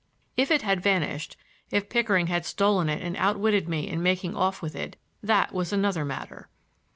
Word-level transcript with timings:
If 0.35 0.49
it 0.49 0.63
had 0.63 0.81
vanished, 0.81 1.37
if 1.69 1.87
Pickering 1.87 2.25
had 2.25 2.43
stolen 2.43 2.89
it 2.89 3.03
and 3.03 3.15
outwitted 3.17 3.69
me 3.69 3.87
in 3.87 4.01
making 4.01 4.35
off 4.35 4.59
with 4.59 4.75
it, 4.75 4.95
that 5.21 5.53
was 5.53 5.71
another 5.71 6.03
matter. 6.03 6.49